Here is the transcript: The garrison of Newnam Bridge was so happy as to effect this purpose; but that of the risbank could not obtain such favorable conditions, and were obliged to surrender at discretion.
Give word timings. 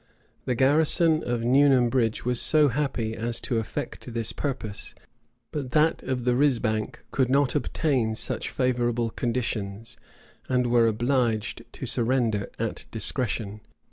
The 0.45 0.55
garrison 0.55 1.21
of 1.23 1.41
Newnam 1.43 1.89
Bridge 1.91 2.25
was 2.25 2.41
so 2.41 2.69
happy 2.69 3.15
as 3.15 3.39
to 3.41 3.59
effect 3.59 4.11
this 4.15 4.33
purpose; 4.33 4.95
but 5.51 5.73
that 5.73 6.01
of 6.01 6.23
the 6.23 6.35
risbank 6.35 7.03
could 7.11 7.29
not 7.29 7.53
obtain 7.53 8.15
such 8.15 8.49
favorable 8.49 9.11
conditions, 9.11 9.97
and 10.49 10.65
were 10.71 10.87
obliged 10.87 11.61
to 11.73 11.85
surrender 11.85 12.49
at 12.57 12.87
discretion. 12.89 13.61